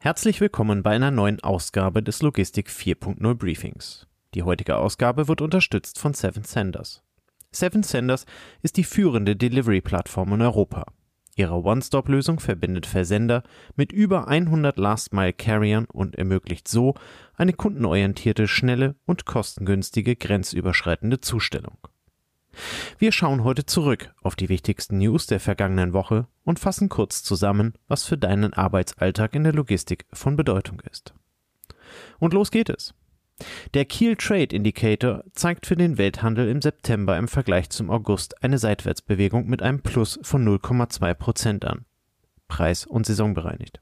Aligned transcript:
Herzlich 0.00 0.40
willkommen 0.40 0.84
bei 0.84 0.92
einer 0.92 1.10
neuen 1.10 1.40
Ausgabe 1.40 2.04
des 2.04 2.22
Logistik 2.22 2.68
4.0 2.68 3.34
Briefings. 3.34 4.06
Die 4.32 4.44
heutige 4.44 4.76
Ausgabe 4.76 5.26
wird 5.26 5.40
unterstützt 5.40 5.98
von 5.98 6.14
Seven 6.14 6.44
Senders. 6.44 7.02
Seven 7.50 7.82
Senders 7.82 8.24
ist 8.62 8.76
die 8.76 8.84
führende 8.84 9.34
Delivery-Plattform 9.34 10.34
in 10.34 10.42
Europa. 10.42 10.84
Ihre 11.34 11.60
One-Stop-Lösung 11.64 12.38
verbindet 12.38 12.86
Versender 12.86 13.42
mit 13.74 13.90
über 13.90 14.28
100 14.28 14.78
Last-Mile-Carriern 14.78 15.86
und 15.86 16.14
ermöglicht 16.14 16.68
so 16.68 16.94
eine 17.34 17.52
kundenorientierte, 17.52 18.46
schnelle 18.46 18.94
und 19.04 19.24
kostengünstige 19.24 20.14
grenzüberschreitende 20.14 21.20
Zustellung. 21.20 21.76
Wir 23.00 23.12
schauen 23.12 23.44
heute 23.44 23.64
zurück 23.64 24.12
auf 24.22 24.34
die 24.34 24.48
wichtigsten 24.48 24.98
News 24.98 25.28
der 25.28 25.38
vergangenen 25.38 25.92
Woche 25.92 26.26
und 26.42 26.58
fassen 26.58 26.88
kurz 26.88 27.22
zusammen, 27.22 27.74
was 27.86 28.04
für 28.04 28.18
deinen 28.18 28.52
Arbeitsalltag 28.52 29.36
in 29.36 29.44
der 29.44 29.52
Logistik 29.52 30.06
von 30.12 30.34
Bedeutung 30.34 30.82
ist. 30.90 31.14
Und 32.18 32.34
los 32.34 32.50
geht 32.50 32.68
es. 32.68 32.94
Der 33.74 33.84
Kiel 33.84 34.16
Trade 34.16 34.52
Indicator 34.52 35.22
zeigt 35.32 35.66
für 35.66 35.76
den 35.76 35.96
Welthandel 35.96 36.48
im 36.48 36.60
September 36.60 37.16
im 37.16 37.28
Vergleich 37.28 37.70
zum 37.70 37.88
August 37.88 38.42
eine 38.42 38.58
Seitwärtsbewegung 38.58 39.46
mit 39.46 39.62
einem 39.62 39.80
Plus 39.80 40.18
von 40.22 40.44
0,2 40.44 41.14
Prozent 41.14 41.64
an. 41.64 41.84
Preis- 42.48 42.84
und 42.84 43.06
saisonbereinigt. 43.06 43.80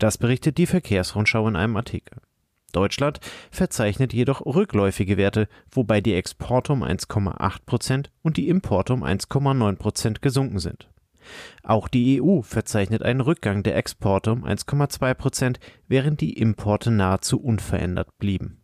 Das 0.00 0.18
berichtet 0.18 0.58
die 0.58 0.66
Verkehrsrundschau 0.66 1.46
in 1.46 1.54
einem 1.54 1.76
Artikel. 1.76 2.20
Deutschland 2.70 3.20
verzeichnet 3.50 4.12
jedoch 4.12 4.44
rückläufige 4.44 5.16
Werte, 5.16 5.48
wobei 5.70 6.00
die 6.00 6.14
Exporte 6.14 6.72
um 6.72 6.82
1,8 6.82 7.58
Prozent 7.66 8.10
und 8.22 8.36
die 8.36 8.48
Importe 8.48 8.94
um 8.94 9.04
1,9 9.04 9.76
Prozent 9.76 10.22
gesunken 10.22 10.58
sind. 10.58 10.88
Auch 11.62 11.88
die 11.88 12.22
EU 12.22 12.42
verzeichnet 12.42 13.02
einen 13.02 13.20
Rückgang 13.20 13.62
der 13.62 13.76
Exporte 13.76 14.32
um 14.32 14.44
1,2 14.44 15.14
Prozent, 15.14 15.60
während 15.88 16.20
die 16.20 16.32
Importe 16.38 16.90
nahezu 16.90 17.40
unverändert 17.40 18.18
blieben. 18.18 18.62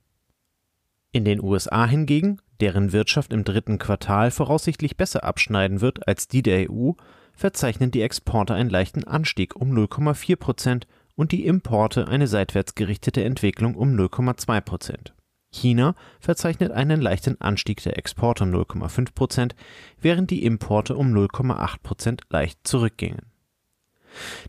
In 1.13 1.25
den 1.25 1.43
USA 1.43 1.87
hingegen, 1.87 2.41
deren 2.61 2.93
Wirtschaft 2.93 3.33
im 3.33 3.45
dritten 3.45 3.79
Quartal 3.79 4.31
voraussichtlich 4.31 4.97
besser 4.97 5.25
abschneiden 5.25 5.81
wird 5.81 6.07
als 6.09 6.29
die 6.29 6.43
der 6.43 6.71
EU, 6.71 6.93
verzeichnen 7.33 7.91
die 7.91 8.03
Exporte 8.03 8.55
einen 8.55 8.71
leichten 8.71 9.05
Anstieg 9.05 9.57
um 9.57 9.71
0,4 9.73 10.37
Prozent 10.37 10.87
und 11.17 11.33
die 11.33 11.47
Importe 11.47 12.07
eine 12.09 12.27
seitwärts 12.27 12.75
gerichtete 12.75 13.25
Entwicklung 13.25 13.75
um 13.75 13.95
0,2 13.95 14.61
Prozent. 14.61 15.15
China 15.51 15.95
verzeichnet 16.21 16.73
einen 16.73 17.01
leichten 17.01 17.41
Anstieg 17.41 17.83
der 17.83 17.99
Exporte 17.99 18.45
um 18.45 18.51
0,5 18.51 19.15
Prozent, 19.15 19.57
während 20.01 20.31
die 20.31 20.45
Importe 20.45 20.97
um 20.97 21.13
0,8 21.15 21.83
Prozent 21.83 22.23
leicht 22.31 22.61
zurückgingen. 22.65 23.33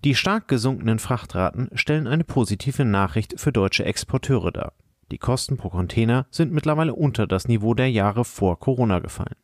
Die 0.04 0.16
stark 0.16 0.48
gesunkenen 0.48 1.00
Frachtraten 1.00 1.70
stellen 1.74 2.08
eine 2.08 2.24
positive 2.24 2.86
Nachricht 2.86 3.40
für 3.40 3.52
deutsche 3.52 3.86
Exporteure 3.86 4.52
dar. 4.52 4.74
Die 5.12 5.18
Kosten 5.18 5.58
pro 5.58 5.70
Container 5.70 6.26
sind 6.32 6.52
mittlerweile 6.52 6.94
unter 6.94 7.28
das 7.28 7.48
Niveau 7.48 7.74
der 7.74 7.90
Jahre 7.90 8.26
vor 8.26 8.60
Corona 8.60 9.00
gefallen. 9.00 9.36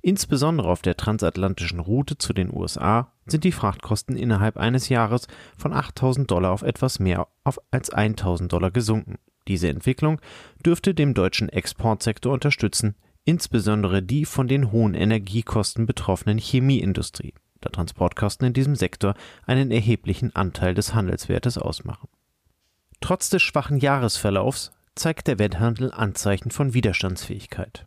Insbesondere 0.00 0.68
auf 0.68 0.82
der 0.82 0.96
transatlantischen 0.96 1.80
Route 1.80 2.18
zu 2.18 2.32
den 2.32 2.52
USA 2.52 3.12
sind 3.26 3.44
die 3.44 3.52
Frachtkosten 3.52 4.16
innerhalb 4.16 4.56
eines 4.56 4.88
Jahres 4.88 5.26
von 5.56 5.72
8000 5.72 6.30
Dollar 6.30 6.52
auf 6.52 6.62
etwas 6.62 6.98
mehr 6.98 7.28
als 7.70 7.90
1000 7.90 8.52
Dollar 8.52 8.70
gesunken. 8.70 9.16
Diese 9.48 9.68
Entwicklung 9.68 10.20
dürfte 10.64 10.94
dem 10.94 11.14
deutschen 11.14 11.48
Exportsektor 11.48 12.32
unterstützen, 12.32 12.94
insbesondere 13.24 14.02
die 14.02 14.24
von 14.24 14.48
den 14.48 14.72
hohen 14.72 14.94
Energiekosten 14.94 15.86
betroffenen 15.86 16.38
Chemieindustrie, 16.38 17.34
da 17.60 17.70
Transportkosten 17.70 18.48
in 18.48 18.52
diesem 18.52 18.76
Sektor 18.76 19.14
einen 19.46 19.70
erheblichen 19.70 20.34
Anteil 20.34 20.74
des 20.74 20.94
Handelswertes 20.94 21.58
ausmachen. 21.58 22.08
Trotz 23.00 23.30
des 23.30 23.42
schwachen 23.42 23.78
Jahresverlaufs 23.78 24.72
zeigt 24.94 25.26
der 25.26 25.38
Wetthandel 25.38 25.92
Anzeichen 25.92 26.50
von 26.50 26.74
Widerstandsfähigkeit. 26.74 27.86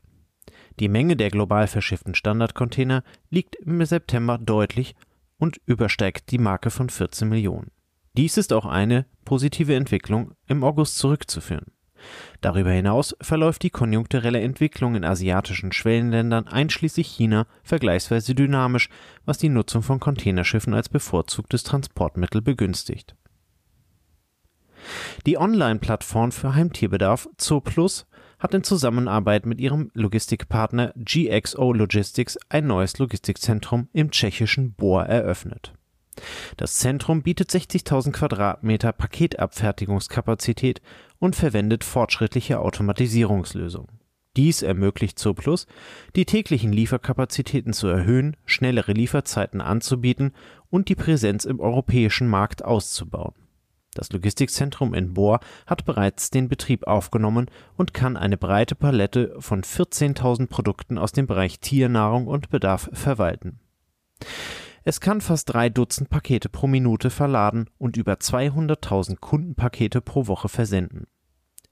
Die 0.79 0.89
Menge 0.89 1.15
der 1.15 1.29
global 1.29 1.67
verschifften 1.67 2.15
Standardcontainer 2.15 3.03
liegt 3.29 3.55
im 3.55 3.83
September 3.85 4.37
deutlich 4.37 4.95
und 5.37 5.59
übersteigt 5.65 6.31
die 6.31 6.37
Marke 6.37 6.69
von 6.69 6.89
14 6.89 7.29
Millionen. 7.29 7.71
Dies 8.13 8.37
ist 8.37 8.53
auch 8.53 8.65
eine 8.65 9.05
positive 9.25 9.75
Entwicklung 9.75 10.33
im 10.47 10.63
August 10.63 10.97
zurückzuführen. 10.97 11.65
Darüber 12.41 12.71
hinaus 12.71 13.15
verläuft 13.21 13.63
die 13.63 13.69
konjunkturelle 13.69 14.39
Entwicklung 14.39 14.95
in 14.95 15.03
asiatischen 15.03 15.71
Schwellenländern 15.71 16.47
einschließlich 16.47 17.07
China 17.07 17.47
vergleichsweise 17.63 18.35
dynamisch, 18.35 18.89
was 19.25 19.37
die 19.37 19.49
Nutzung 19.49 19.81
von 19.81 19.99
Containerschiffen 19.99 20.73
als 20.73 20.89
bevorzugtes 20.89 21.63
Transportmittel 21.63 22.41
begünstigt. 22.41 23.15
Die 25.25 25.37
Online-Plattform 25.37 26.31
für 26.31 26.53
Heimtierbedarf 26.53 27.27
ZooPlus 27.37 28.05
hat 28.45 28.53
in 28.53 28.63
Zusammenarbeit 28.63 29.47
mit 29.47 29.59
ihrem 29.59 29.89
Logistikpartner 29.95 30.93
GXO 30.97 31.73
Logistics 31.73 32.37
ein 32.47 32.67
neues 32.67 32.99
Logistikzentrum 32.99 33.87
im 33.91 34.11
tschechischen 34.11 34.75
Bor 34.75 35.01
eröffnet. 35.03 35.73
Das 36.55 36.75
Zentrum 36.75 37.23
bietet 37.23 37.49
60.000 37.49 38.11
Quadratmeter 38.11 38.91
Paketabfertigungskapazität 38.91 40.83
und 41.17 41.35
verwendet 41.35 41.83
fortschrittliche 41.83 42.59
Automatisierungslösungen. 42.59 43.99
Dies 44.37 44.61
ermöglicht 44.61 45.17
Zooplus, 45.17 45.65
die 46.15 46.25
täglichen 46.25 46.71
Lieferkapazitäten 46.71 47.73
zu 47.73 47.87
erhöhen, 47.87 48.37
schnellere 48.45 48.91
Lieferzeiten 48.91 49.59
anzubieten 49.59 50.33
und 50.69 50.87
die 50.89 50.95
Präsenz 50.95 51.45
im 51.45 51.59
europäischen 51.59 52.27
Markt 52.27 52.63
auszubauen. 52.63 53.33
Das 53.95 54.11
Logistikzentrum 54.11 54.93
in 54.93 55.13
Bohr 55.13 55.39
hat 55.65 55.85
bereits 55.85 56.29
den 56.29 56.49
Betrieb 56.49 56.85
aufgenommen 56.85 57.47
und 57.77 57.93
kann 57.93 58.17
eine 58.17 58.37
breite 58.37 58.75
Palette 58.75 59.35
von 59.39 59.63
14.000 59.63 60.47
Produkten 60.47 60.99
aus 60.99 61.13
dem 61.13 61.25
Bereich 61.25 61.59
Tiernahrung 61.59 62.27
und 62.27 62.49
Bedarf 62.49 62.89
verwalten. 62.93 63.59
Es 64.83 64.99
kann 64.99 65.21
fast 65.21 65.51
drei 65.51 65.69
Dutzend 65.69 66.09
Pakete 66.09 66.49
pro 66.49 66.67
Minute 66.67 67.09
verladen 67.09 67.69
und 67.79 67.97
über 67.97 68.13
200.000 68.13 69.15
Kundenpakete 69.19 70.01
pro 70.01 70.27
Woche 70.27 70.49
versenden. 70.49 71.07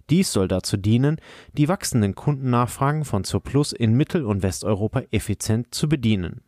Dies 0.10 0.32
soll 0.32 0.48
dazu 0.48 0.78
dienen, 0.78 1.18
die 1.54 1.68
wachsenden 1.68 2.16
Kundennachfragen 2.16 3.06
von 3.06 3.24
Zurplus 3.26 3.74
in 3.74 3.94
Mittel- 3.94 4.26
und 4.26 4.44
Westeuropa 4.44 5.04
effizient 5.12 5.76
zu 5.76 5.88
bedienen. 5.88 6.42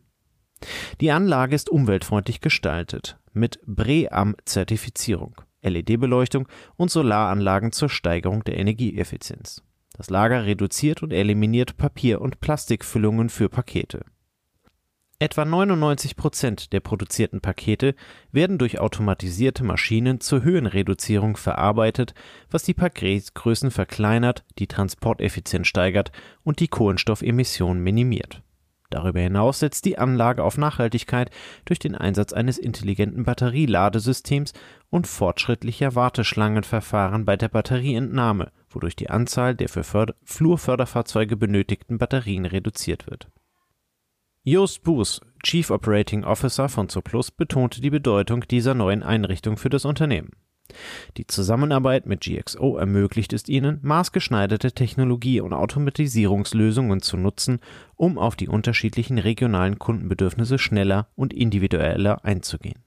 Die 1.00 1.10
Anlage 1.10 1.54
ist 1.54 1.68
umweltfreundlich 1.68 2.40
gestaltet 2.40 3.18
mit 3.32 3.60
BREAM-Zertifizierung. 3.66 5.36
LED-Beleuchtung 5.70 6.48
und 6.76 6.90
Solaranlagen 6.90 7.72
zur 7.72 7.88
Steigerung 7.88 8.44
der 8.44 8.58
Energieeffizienz. 8.58 9.62
Das 9.96 10.10
Lager 10.10 10.44
reduziert 10.44 11.02
und 11.02 11.12
eliminiert 11.12 11.76
Papier- 11.76 12.20
und 12.20 12.40
Plastikfüllungen 12.40 13.28
für 13.28 13.48
Pakete. 13.48 14.04
Etwa 15.18 15.46
99 15.46 16.14
Prozent 16.16 16.74
der 16.74 16.80
produzierten 16.80 17.40
Pakete 17.40 17.94
werden 18.32 18.58
durch 18.58 18.78
automatisierte 18.78 19.64
Maschinen 19.64 20.20
zur 20.20 20.42
Höhenreduzierung 20.42 21.38
verarbeitet, 21.38 22.12
was 22.50 22.64
die 22.64 22.74
Paketgrößen 22.74 23.70
verkleinert, 23.70 24.44
die 24.58 24.66
Transporteffizienz 24.66 25.68
steigert 25.68 26.12
und 26.44 26.60
die 26.60 26.68
Kohlenstoffemissionen 26.68 27.82
minimiert 27.82 28.42
Darüber 28.90 29.20
hinaus 29.20 29.58
setzt 29.58 29.84
die 29.84 29.98
Anlage 29.98 30.44
auf 30.44 30.58
Nachhaltigkeit 30.58 31.30
durch 31.64 31.78
den 31.78 31.94
Einsatz 31.94 32.32
eines 32.32 32.58
intelligenten 32.58 33.24
Batterieladesystems 33.24 34.52
und 34.90 35.06
fortschrittlicher 35.06 35.94
Warteschlangenverfahren 35.94 37.24
bei 37.24 37.36
der 37.36 37.48
Batterieentnahme, 37.48 38.52
wodurch 38.70 38.96
die 38.96 39.10
Anzahl 39.10 39.54
der 39.54 39.68
für 39.68 39.84
Förder 39.84 40.14
Flurförderfahrzeuge 40.24 41.36
benötigten 41.36 41.98
Batterien 41.98 42.46
reduziert 42.46 43.06
wird. 43.06 43.28
Joost 44.42 44.84
Boos, 44.84 45.20
Chief 45.42 45.70
Operating 45.70 46.22
Officer 46.22 46.68
von 46.68 46.88
Zooplus, 46.88 47.32
betonte 47.32 47.80
die 47.80 47.90
Bedeutung 47.90 48.42
dieser 48.46 48.74
neuen 48.74 49.02
Einrichtung 49.02 49.56
für 49.56 49.70
das 49.70 49.84
Unternehmen. 49.84 50.30
Die 51.16 51.26
Zusammenarbeit 51.26 52.06
mit 52.06 52.20
GXO 52.22 52.76
ermöglicht 52.76 53.32
es 53.32 53.48
ihnen, 53.48 53.78
maßgeschneiderte 53.82 54.72
Technologie 54.72 55.40
und 55.40 55.52
Automatisierungslösungen 55.52 57.00
zu 57.00 57.16
nutzen, 57.16 57.60
um 57.94 58.18
auf 58.18 58.36
die 58.36 58.48
unterschiedlichen 58.48 59.18
regionalen 59.18 59.78
Kundenbedürfnisse 59.78 60.58
schneller 60.58 61.08
und 61.16 61.32
individueller 61.32 62.24
einzugehen. 62.24 62.86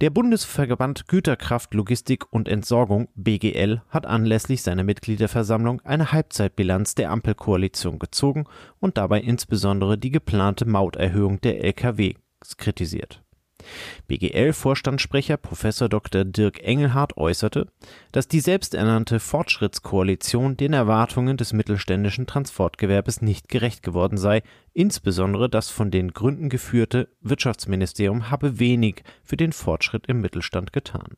Der 0.00 0.10
Bundesverband 0.10 1.06
Güterkraft, 1.06 1.74
Logistik 1.74 2.32
und 2.32 2.48
Entsorgung 2.48 3.08
BGL 3.14 3.82
hat 3.88 4.06
anlässlich 4.06 4.62
seiner 4.62 4.84
Mitgliederversammlung 4.84 5.80
eine 5.82 6.12
Halbzeitbilanz 6.12 6.94
der 6.94 7.10
Ampelkoalition 7.10 7.98
gezogen 7.98 8.46
und 8.80 8.96
dabei 8.96 9.20
insbesondere 9.20 9.98
die 9.98 10.10
geplante 10.10 10.64
Mauterhöhung 10.64 11.40
der 11.40 11.62
Lkw 11.62 12.14
kritisiert 12.58 13.23
BGL-Vorstandssprecher 14.08 15.36
Prof. 15.36 15.64
Dr. 15.88 16.24
Dirk 16.24 16.62
Engelhardt 16.62 17.16
äußerte, 17.16 17.68
dass 18.12 18.28
die 18.28 18.40
selbsternannte 18.40 19.20
Fortschrittskoalition 19.20 20.56
den 20.56 20.72
Erwartungen 20.72 21.36
des 21.36 21.52
mittelständischen 21.52 22.26
Transportgewerbes 22.26 23.22
nicht 23.22 23.48
gerecht 23.48 23.82
geworden 23.82 24.18
sei, 24.18 24.42
insbesondere 24.72 25.48
das 25.48 25.70
von 25.70 25.90
den 25.90 26.12
Gründen 26.12 26.48
geführte 26.48 27.08
Wirtschaftsministerium 27.20 28.30
habe 28.30 28.58
wenig 28.58 29.02
für 29.22 29.36
den 29.36 29.52
Fortschritt 29.52 30.06
im 30.06 30.20
Mittelstand 30.20 30.72
getan. 30.72 31.16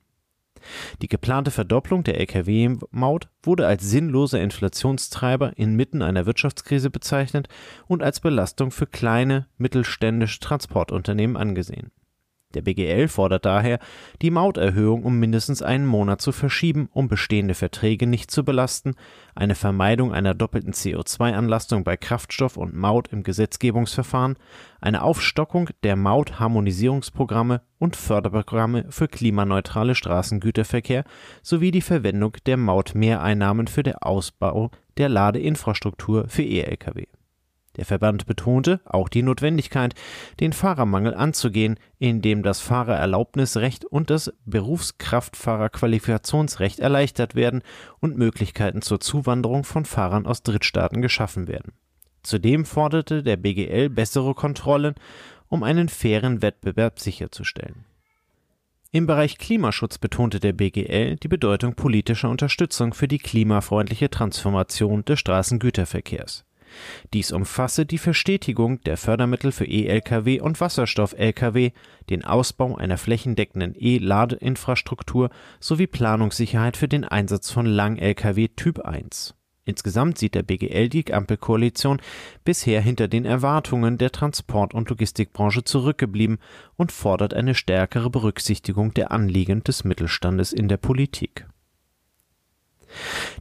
Die 1.02 1.08
geplante 1.08 1.50
Verdopplung 1.50 2.02
der 2.04 2.18
Lkw-Maut 2.20 3.28
wurde 3.42 3.66
als 3.66 3.88
sinnloser 3.88 4.40
Inflationstreiber 4.40 5.56
inmitten 5.56 6.02
einer 6.02 6.26
Wirtschaftskrise 6.26 6.90
bezeichnet 6.90 7.48
und 7.86 8.02
als 8.02 8.20
Belastung 8.20 8.70
für 8.70 8.86
kleine 8.86 9.46
mittelständische 9.58 10.40
Transportunternehmen 10.40 11.36
angesehen 11.36 11.92
der 12.56 12.62
BGL 12.62 13.08
fordert 13.08 13.44
daher, 13.44 13.78
die 14.22 14.30
Mauterhöhung 14.30 15.04
um 15.04 15.18
mindestens 15.18 15.62
einen 15.62 15.86
Monat 15.86 16.20
zu 16.20 16.32
verschieben, 16.32 16.88
um 16.92 17.06
bestehende 17.06 17.54
Verträge 17.54 18.06
nicht 18.06 18.30
zu 18.30 18.44
belasten, 18.44 18.94
eine 19.34 19.54
Vermeidung 19.54 20.12
einer 20.12 20.34
doppelten 20.34 20.72
CO2-Anlastung 20.72 21.84
bei 21.84 21.96
Kraftstoff 21.96 22.56
und 22.56 22.74
Maut 22.74 23.08
im 23.12 23.22
Gesetzgebungsverfahren, 23.22 24.36
eine 24.80 25.02
Aufstockung 25.02 25.68
der 25.82 25.96
Mautharmonisierungsprogramme 25.96 27.60
und 27.78 27.94
Förderprogramme 27.94 28.86
für 28.88 29.08
klimaneutrale 29.08 29.94
Straßengüterverkehr 29.94 31.04
sowie 31.42 31.70
die 31.70 31.82
Verwendung 31.82 32.32
der 32.46 32.56
Mautmehreinnahmen 32.56 33.66
für 33.66 33.82
den 33.82 33.96
Ausbau 33.96 34.70
der 34.96 35.10
Ladeinfrastruktur 35.10 36.28
für 36.28 36.42
E-Lkw 36.42 37.06
der 37.76 37.84
Verband 37.84 38.26
betonte 38.26 38.80
auch 38.84 39.08
die 39.08 39.22
Notwendigkeit, 39.22 39.94
den 40.40 40.52
Fahrermangel 40.52 41.14
anzugehen, 41.14 41.78
indem 41.98 42.42
das 42.42 42.60
Fahrererlaubnisrecht 42.60 43.84
und 43.84 44.10
das 44.10 44.32
Berufskraftfahrerqualifikationsrecht 44.44 46.80
erleichtert 46.80 47.34
werden 47.34 47.62
und 48.00 48.16
Möglichkeiten 48.16 48.82
zur 48.82 49.00
Zuwanderung 49.00 49.64
von 49.64 49.84
Fahrern 49.84 50.26
aus 50.26 50.42
Drittstaaten 50.42 51.02
geschaffen 51.02 51.48
werden. 51.48 51.72
Zudem 52.22 52.64
forderte 52.64 53.22
der 53.22 53.36
BGL 53.36 53.90
bessere 53.90 54.34
Kontrollen, 54.34 54.94
um 55.48 55.62
einen 55.62 55.88
fairen 55.88 56.42
Wettbewerb 56.42 56.98
sicherzustellen. 56.98 57.84
Im 58.90 59.06
Bereich 59.06 59.38
Klimaschutz 59.38 59.98
betonte 59.98 60.40
der 60.40 60.52
BGL 60.52 61.16
die 61.16 61.28
Bedeutung 61.28 61.74
politischer 61.74 62.30
Unterstützung 62.30 62.94
für 62.94 63.08
die 63.08 63.18
klimafreundliche 63.18 64.08
Transformation 64.08 65.04
des 65.04 65.20
Straßengüterverkehrs. 65.20 66.46
Dies 67.12 67.32
umfasse 67.32 67.86
die 67.86 67.98
Verstetigung 67.98 68.80
der 68.82 68.96
Fördermittel 68.96 69.52
für 69.52 69.66
E-Lkw 69.66 70.40
und 70.40 70.60
Wasserstoff-Lkw, 70.60 71.70
den 72.10 72.24
Ausbau 72.24 72.76
einer 72.76 72.98
flächendeckenden 72.98 73.74
E-Ladeinfrastruktur 73.76 75.30
sowie 75.60 75.86
Planungssicherheit 75.86 76.76
für 76.76 76.88
den 76.88 77.04
Einsatz 77.04 77.50
von 77.50 77.66
Lang-Lkw 77.66 78.48
Typ 78.48 78.80
1. 78.80 79.34
Insgesamt 79.66 80.16
sieht 80.16 80.36
der 80.36 80.44
BGL 80.44 80.88
die 80.88 81.12
Ampelkoalition 81.12 82.00
bisher 82.44 82.80
hinter 82.80 83.08
den 83.08 83.24
Erwartungen 83.24 83.98
der 83.98 84.12
Transport- 84.12 84.74
und 84.74 84.88
Logistikbranche 84.88 85.64
zurückgeblieben 85.64 86.38
und 86.76 86.92
fordert 86.92 87.34
eine 87.34 87.56
stärkere 87.56 88.08
Berücksichtigung 88.08 88.94
der 88.94 89.10
Anliegen 89.10 89.64
des 89.64 89.82
Mittelstandes 89.82 90.52
in 90.52 90.68
der 90.68 90.76
Politik. 90.76 91.48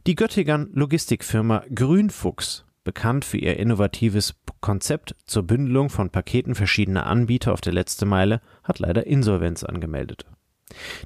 Die 0.08 0.16
Göttinger 0.16 0.66
Logistikfirma 0.72 1.64
Grünfuchs 1.72 2.64
bekannt 2.86 3.26
für 3.26 3.36
ihr 3.36 3.58
innovatives 3.58 4.36
Konzept 4.60 5.14
zur 5.26 5.42
Bündelung 5.42 5.90
von 5.90 6.08
Paketen 6.08 6.54
verschiedener 6.54 7.06
Anbieter 7.06 7.52
auf 7.52 7.60
der 7.60 7.74
letzten 7.74 8.08
Meile, 8.08 8.40
hat 8.62 8.78
leider 8.78 9.06
Insolvenz 9.06 9.64
angemeldet. 9.64 10.24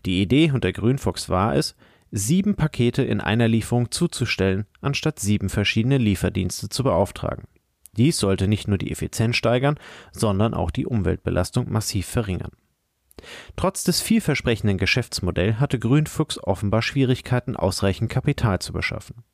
Die 0.07 0.23
Idee 0.23 0.51
hinter 0.51 0.73
Grünfuchs 0.73 1.29
war 1.29 1.57
es, 1.57 1.75
sieben 2.13 2.55
Pakete 2.55 3.03
in 3.03 3.21
einer 3.21 3.49
Lieferung 3.49 3.91
zuzustellen, 3.91 4.67
anstatt 4.81 5.19
sieben 5.19 5.49
verschiedene 5.49 5.99
Lieferdienste 5.99 6.69
zu 6.69 6.85
beauftragen. 6.85 7.45
Dies 7.97 8.19
sollte 8.19 8.47
nicht 8.47 8.69
nur 8.69 8.79
die 8.79 8.93
Effizienz 8.93 9.37
steigern, 9.37 9.79
sondern 10.13 10.55
auch 10.55 10.71
die 10.71 10.87
Umweltbelastung 10.87 11.73
massiv 11.73 12.07
verringern. 12.07 12.53
Trotz 13.57 13.85
des 13.85 14.01
vielversprechenden 14.01 14.79
Geschäftsmodells 14.79 15.59
hatte 15.59 15.79
Grünfuchs 15.79 16.39
offenbar 16.43 16.83
Schwierigkeiten, 16.83 17.57
ausreichend 17.57 18.11
Kapital 18.11 18.59
zu 18.61 18.73
beschaffen. 18.73 19.25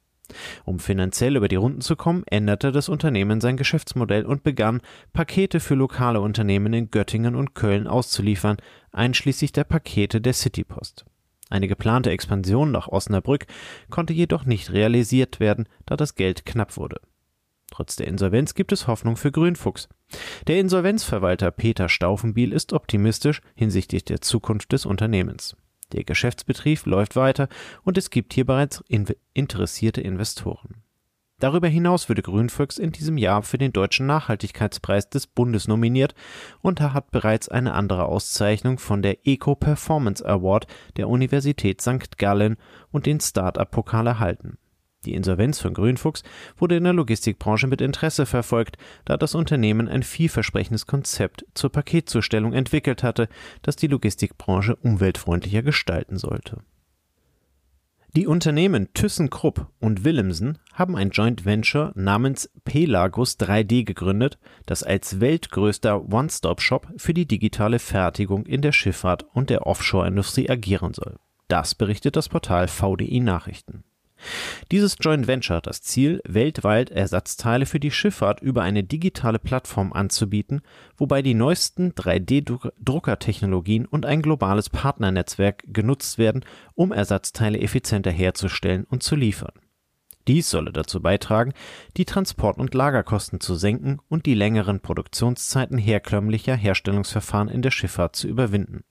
Um 0.64 0.78
finanziell 0.78 1.36
über 1.36 1.48
die 1.48 1.56
Runden 1.56 1.80
zu 1.80 1.96
kommen, 1.96 2.24
änderte 2.26 2.72
das 2.72 2.88
Unternehmen 2.88 3.40
sein 3.40 3.56
Geschäftsmodell 3.56 4.24
und 4.24 4.42
begann, 4.42 4.80
Pakete 5.12 5.60
für 5.60 5.74
lokale 5.74 6.20
Unternehmen 6.20 6.72
in 6.72 6.90
Göttingen 6.90 7.34
und 7.34 7.54
Köln 7.54 7.86
auszuliefern, 7.86 8.56
einschließlich 8.92 9.52
der 9.52 9.64
Pakete 9.64 10.20
der 10.20 10.32
Citypost. 10.32 11.04
Eine 11.48 11.68
geplante 11.68 12.10
Expansion 12.10 12.72
nach 12.72 12.88
Osnabrück 12.88 13.46
konnte 13.88 14.12
jedoch 14.12 14.44
nicht 14.44 14.72
realisiert 14.72 15.38
werden, 15.38 15.68
da 15.86 15.96
das 15.96 16.16
Geld 16.16 16.44
knapp 16.44 16.76
wurde. 16.76 17.00
Trotz 17.70 17.96
der 17.96 18.08
Insolvenz 18.08 18.54
gibt 18.54 18.72
es 18.72 18.86
Hoffnung 18.86 19.16
für 19.16 19.30
Grünfuchs. 19.30 19.88
Der 20.46 20.58
Insolvenzverwalter 20.58 21.50
Peter 21.50 21.88
Staufenbiel 21.88 22.52
ist 22.52 22.72
optimistisch 22.72 23.40
hinsichtlich 23.54 24.04
der 24.04 24.20
Zukunft 24.20 24.72
des 24.72 24.86
Unternehmens. 24.86 25.56
Der 25.92 26.04
Geschäftsbetrieb 26.04 26.84
läuft 26.86 27.16
weiter 27.16 27.48
und 27.84 27.96
es 27.96 28.10
gibt 28.10 28.34
hier 28.34 28.44
bereits 28.44 28.82
in 28.88 29.06
interessierte 29.34 30.00
Investoren. 30.00 30.82
Darüber 31.38 31.68
hinaus 31.68 32.08
würde 32.08 32.22
Grünfuchs 32.22 32.78
in 32.78 32.92
diesem 32.92 33.18
Jahr 33.18 33.42
für 33.42 33.58
den 33.58 33.72
Deutschen 33.72 34.06
Nachhaltigkeitspreis 34.06 35.10
des 35.10 35.26
Bundes 35.26 35.68
nominiert 35.68 36.14
und 36.62 36.80
er 36.80 36.94
hat 36.94 37.10
bereits 37.10 37.50
eine 37.50 37.74
andere 37.74 38.06
Auszeichnung 38.06 38.78
von 38.78 39.02
der 39.02 39.26
Eco 39.26 39.54
Performance 39.54 40.26
Award 40.26 40.66
der 40.96 41.08
Universität 41.08 41.82
St. 41.82 42.16
Gallen 42.16 42.56
und 42.90 43.04
den 43.04 43.20
Start-up-Pokal 43.20 44.06
erhalten 44.06 44.56
die 45.06 45.14
Insolvenz 45.14 45.60
von 45.60 45.72
Grünfuchs 45.72 46.22
wurde 46.58 46.76
in 46.76 46.84
der 46.84 46.92
Logistikbranche 46.92 47.66
mit 47.66 47.80
Interesse 47.80 48.26
verfolgt, 48.26 48.76
da 49.04 49.16
das 49.16 49.34
Unternehmen 49.34 49.88
ein 49.88 50.02
vielversprechendes 50.02 50.86
Konzept 50.86 51.46
zur 51.54 51.70
Paketzustellung 51.70 52.52
entwickelt 52.52 53.02
hatte, 53.02 53.28
das 53.62 53.76
die 53.76 53.86
Logistikbranche 53.86 54.76
umweltfreundlicher 54.76 55.62
gestalten 55.62 56.18
sollte. 56.18 56.62
Die 58.16 58.26
Unternehmen 58.26 58.88
ThyssenKrupp 58.94 59.66
und 59.78 60.02
Willemsen 60.02 60.58
haben 60.72 60.96
ein 60.96 61.10
Joint 61.10 61.44
Venture 61.44 61.92
namens 61.94 62.50
Pelagus 62.64 63.38
3D 63.38 63.84
gegründet, 63.84 64.38
das 64.64 64.82
als 64.82 65.20
weltgrößter 65.20 66.10
One-Stop-Shop 66.10 66.88
für 66.96 67.12
die 67.12 67.26
digitale 67.26 67.78
Fertigung 67.78 68.46
in 68.46 68.62
der 68.62 68.72
Schifffahrt 68.72 69.26
und 69.34 69.50
der 69.50 69.66
Offshore-Industrie 69.66 70.48
agieren 70.48 70.94
soll. 70.94 71.16
Das 71.48 71.74
berichtet 71.74 72.16
das 72.16 72.30
Portal 72.30 72.68
VDI 72.68 73.20
Nachrichten. 73.20 73.84
Dieses 74.72 74.96
Joint 75.00 75.26
Venture 75.26 75.56
hat 75.56 75.66
das 75.66 75.82
Ziel, 75.82 76.20
weltweit 76.24 76.90
Ersatzteile 76.90 77.66
für 77.66 77.78
die 77.78 77.90
Schifffahrt 77.90 78.40
über 78.40 78.62
eine 78.62 78.82
digitale 78.82 79.38
Plattform 79.38 79.92
anzubieten, 79.92 80.62
wobei 80.96 81.22
die 81.22 81.34
neuesten 81.34 81.92
3D-Druckertechnologien 81.92 83.86
und 83.86 84.06
ein 84.06 84.22
globales 84.22 84.70
Partnernetzwerk 84.70 85.62
genutzt 85.66 86.18
werden, 86.18 86.44
um 86.74 86.92
Ersatzteile 86.92 87.60
effizienter 87.60 88.10
herzustellen 88.10 88.84
und 88.84 89.02
zu 89.02 89.14
liefern. 89.14 89.52
Dies 90.26 90.50
solle 90.50 90.72
dazu 90.72 91.00
beitragen, 91.00 91.52
die 91.96 92.04
Transport- 92.04 92.58
und 92.58 92.74
Lagerkosten 92.74 93.38
zu 93.38 93.54
senken 93.54 94.00
und 94.08 94.26
die 94.26 94.34
längeren 94.34 94.80
Produktionszeiten 94.80 95.78
herkömmlicher 95.78 96.56
Herstellungsverfahren 96.56 97.48
in 97.48 97.62
der 97.62 97.70
Schifffahrt 97.70 98.16
zu 98.16 98.26
überwinden 98.26 98.82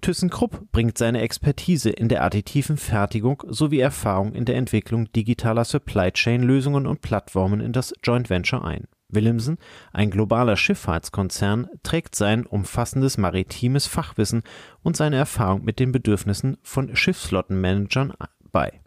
ThyssenKrupp 0.00 0.72
bringt 0.72 0.98
seine 0.98 1.20
Expertise 1.20 1.90
in 1.90 2.08
der 2.08 2.24
additiven 2.24 2.76
Fertigung 2.76 3.42
sowie 3.48 3.80
Erfahrung 3.80 4.34
in 4.34 4.44
der 4.44 4.56
Entwicklung 4.56 5.10
digitaler 5.12 5.64
Supply-Chain-Lösungen 5.64 6.86
und 6.86 7.02
Plattformen 7.02 7.60
in 7.60 7.72
das 7.72 7.94
Joint 8.02 8.28
Venture 8.28 8.64
ein. 8.64 8.88
Willemsen, 9.08 9.58
ein 9.92 10.10
globaler 10.10 10.56
Schifffahrtskonzern, 10.56 11.68
trägt 11.82 12.16
sein 12.16 12.46
umfassendes 12.46 13.18
maritimes 13.18 13.86
Fachwissen 13.86 14.42
und 14.82 14.96
seine 14.96 15.16
Erfahrung 15.16 15.64
mit 15.64 15.78
den 15.78 15.92
Bedürfnissen 15.92 16.56
von 16.62 16.96
Schiffsflottenmanagern 16.96 18.14
bei. 18.50 18.81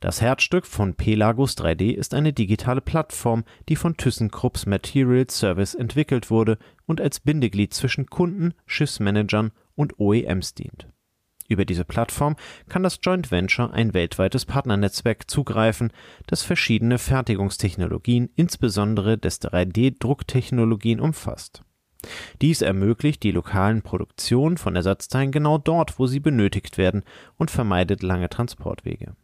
Das 0.00 0.20
Herzstück 0.20 0.66
von 0.66 0.94
Pelagus 0.94 1.56
3D 1.56 1.92
ist 1.92 2.14
eine 2.14 2.32
digitale 2.32 2.80
Plattform, 2.80 3.44
die 3.68 3.76
von 3.76 3.96
ThyssenKrupps 3.96 4.66
Material 4.66 5.26
Service 5.30 5.74
entwickelt 5.74 6.30
wurde 6.30 6.58
und 6.86 7.00
als 7.00 7.20
Bindeglied 7.20 7.74
zwischen 7.74 8.06
Kunden, 8.06 8.54
Schiffsmanagern 8.66 9.52
und 9.74 9.98
OEMs 9.98 10.54
dient. 10.54 10.88
Über 11.48 11.64
diese 11.64 11.84
Plattform 11.84 12.36
kann 12.68 12.82
das 12.82 13.00
Joint 13.02 13.30
Venture 13.30 13.72
ein 13.72 13.92
weltweites 13.92 14.46
Partnernetzwerk 14.46 15.30
zugreifen, 15.30 15.92
das 16.26 16.42
verschiedene 16.42 16.98
Fertigungstechnologien, 16.98 18.30
insbesondere 18.34 19.18
des 19.18 19.42
3D-Drucktechnologien 19.42 21.00
umfasst. 21.00 21.62
Dies 22.40 22.62
ermöglicht 22.62 23.22
die 23.22 23.30
lokalen 23.30 23.82
Produktionen 23.82 24.56
von 24.56 24.76
Ersatzteilen 24.76 25.32
genau 25.32 25.58
dort, 25.58 25.98
wo 25.98 26.06
sie 26.06 26.20
benötigt 26.20 26.78
werden 26.78 27.02
und 27.36 27.50
vermeidet 27.50 28.02
lange 28.02 28.28
Transportwege. 28.28 29.14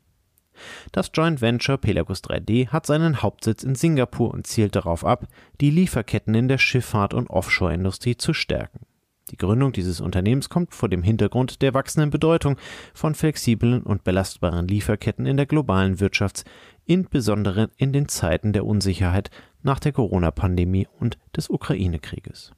Das 0.92 1.10
Joint 1.14 1.40
Venture 1.40 1.78
Pelagus 1.78 2.22
3D 2.22 2.68
hat 2.68 2.86
seinen 2.86 3.22
Hauptsitz 3.22 3.62
in 3.62 3.74
Singapur 3.74 4.32
und 4.32 4.46
zielt 4.46 4.76
darauf 4.76 5.04
ab, 5.04 5.26
die 5.60 5.70
Lieferketten 5.70 6.34
in 6.34 6.48
der 6.48 6.58
Schifffahrt 6.58 7.14
und 7.14 7.30
Offshore-Industrie 7.30 8.16
zu 8.16 8.32
stärken. 8.32 8.80
Die 9.30 9.36
Gründung 9.36 9.72
dieses 9.72 10.00
Unternehmens 10.00 10.48
kommt 10.48 10.74
vor 10.74 10.88
dem 10.88 11.02
Hintergrund 11.02 11.62
der 11.62 11.72
wachsenden 11.72 12.10
Bedeutung 12.10 12.56
von 12.94 13.14
flexiblen 13.14 13.82
und 13.82 14.02
belastbaren 14.02 14.66
Lieferketten 14.66 15.24
in 15.24 15.36
der 15.36 15.46
globalen 15.46 16.00
Wirtschaft, 16.00 16.44
insbesondere 16.84 17.70
in 17.76 17.92
den 17.92 18.08
Zeiten 18.08 18.52
der 18.52 18.66
Unsicherheit 18.66 19.30
nach 19.62 19.78
der 19.78 19.92
Corona-Pandemie 19.92 20.88
und 20.98 21.18
des 21.36 21.48
Ukraine-Krieges. 21.48 22.52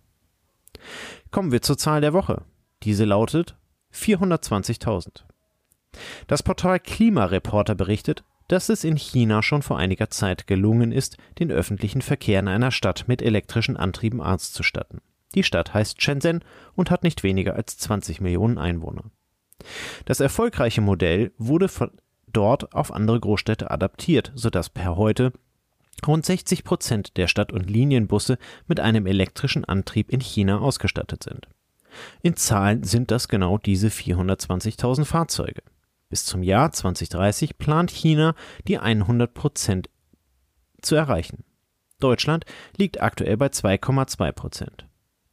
Kommen 1.30 1.52
wir 1.52 1.62
zur 1.62 1.76
Zahl 1.76 2.00
der 2.00 2.14
Woche. 2.14 2.42
Diese 2.82 3.04
lautet 3.04 3.56
420.000. 3.94 5.24
Das 6.26 6.42
Portal 6.42 6.80
Klimareporter 6.80 7.74
berichtet, 7.74 8.24
dass 8.48 8.68
es 8.68 8.84
in 8.84 8.96
China 8.96 9.42
schon 9.42 9.62
vor 9.62 9.78
einiger 9.78 10.10
Zeit 10.10 10.46
gelungen 10.46 10.92
ist, 10.92 11.16
den 11.38 11.50
öffentlichen 11.50 12.02
Verkehr 12.02 12.40
in 12.40 12.48
einer 12.48 12.70
Stadt 12.70 13.04
mit 13.06 13.22
elektrischen 13.22 13.76
Antrieben 13.76 14.20
auszustatten. 14.20 15.00
Die 15.34 15.42
Stadt 15.42 15.72
heißt 15.72 16.02
Shenzhen 16.02 16.44
und 16.74 16.90
hat 16.90 17.02
nicht 17.02 17.22
weniger 17.22 17.54
als 17.54 17.78
20 17.78 18.20
Millionen 18.20 18.58
Einwohner. 18.58 19.04
Das 20.04 20.20
erfolgreiche 20.20 20.80
Modell 20.80 21.32
wurde 21.38 21.68
von 21.68 21.90
dort 22.32 22.74
auf 22.74 22.92
andere 22.92 23.20
Großstädte 23.20 23.70
adaptiert, 23.70 24.32
sodass 24.34 24.70
per 24.70 24.96
heute 24.96 25.32
rund 26.06 26.26
60 26.26 26.64
Prozent 26.64 27.16
der 27.16 27.28
Stadt- 27.28 27.52
und 27.52 27.70
Linienbusse 27.70 28.38
mit 28.66 28.80
einem 28.80 29.06
elektrischen 29.06 29.64
Antrieb 29.64 30.10
in 30.10 30.20
China 30.20 30.58
ausgestattet 30.58 31.22
sind. 31.22 31.48
In 32.22 32.36
Zahlen 32.36 32.82
sind 32.84 33.10
das 33.10 33.28
genau 33.28 33.58
diese 33.58 33.88
420.000 33.88 35.04
Fahrzeuge. 35.04 35.62
Bis 36.12 36.26
zum 36.26 36.42
Jahr 36.42 36.70
2030 36.70 37.56
plant 37.56 37.90
China, 37.90 38.34
die 38.68 38.76
100 38.76 39.32
Prozent 39.32 39.88
zu 40.82 40.94
erreichen. 40.94 41.42
Deutschland 42.00 42.44
liegt 42.76 43.00
aktuell 43.00 43.38
bei 43.38 43.46
2,2 43.46 44.32
Prozent. 44.32 44.86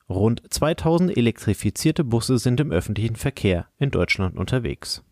Rund 0.07 0.41
2000 0.49 1.17
elektrifizierte 1.17 2.05
Busse 2.05 2.37
sind 2.37 2.61
im 2.61 2.71
öffentlichen 2.71 3.17
Verkehr 3.17 3.67
in 3.77 3.91
Deutschland 3.91 4.37
unterwegs. 4.37 5.03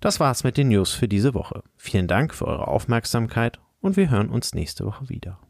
Das 0.00 0.20
war's 0.20 0.44
mit 0.44 0.58
den 0.58 0.68
News 0.68 0.92
für 0.92 1.08
diese 1.08 1.32
Woche. 1.32 1.62
Vielen 1.78 2.06
Dank 2.06 2.34
für 2.34 2.48
eure 2.48 2.68
Aufmerksamkeit 2.68 3.60
und 3.80 3.96
wir 3.96 4.10
hören 4.10 4.28
uns 4.28 4.52
nächste 4.52 4.84
Woche 4.84 5.08
wieder. 5.08 5.40